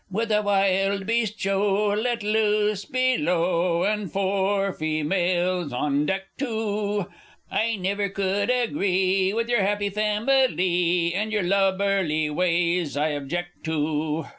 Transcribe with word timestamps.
With 0.09 0.31
a 0.31 0.41
Wild 0.41 1.05
Beast 1.05 1.39
Show 1.39 1.89
Let 1.89 2.23
loose 2.23 2.85
below, 2.85 3.83
And 3.83 4.11
four 4.11 4.73
fe 4.73 5.03
males 5.03 5.71
on 5.71 6.07
deck 6.07 6.23
too! 6.39 7.05
I 7.51 7.75
never 7.75 8.09
could 8.09 8.49
agree 8.49 9.31
With 9.31 9.47
your 9.47 9.61
happy 9.61 9.91
fami 9.91 10.55
lee, 10.57 11.13
And 11.13 11.31
your 11.31 11.43
lubberly 11.43 12.31
ways 12.33 12.97
I 12.97 13.09
objeck 13.11 13.45
to." 13.65 14.25